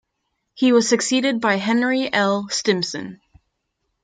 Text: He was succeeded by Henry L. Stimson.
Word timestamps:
He 0.55 0.71
was 0.71 0.89
succeeded 0.89 1.39
by 1.41 1.57
Henry 1.57 2.11
L. 2.11 2.49
Stimson. 2.49 3.21